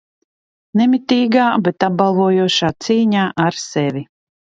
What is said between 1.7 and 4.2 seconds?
apbalvojošā cīņā ar sevi.